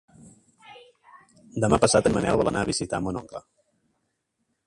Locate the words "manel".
2.17-2.41